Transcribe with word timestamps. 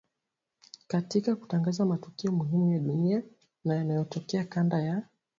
katika 0.87 1.35
kutangaza 1.35 1.85
matukio 1.85 2.31
muhimu 2.31 2.71
ya 2.73 2.79
dunia 2.79 3.23
na 3.65 3.75
yanayotokea 3.75 4.45
kanda 4.45 4.81
ya 4.81 5.03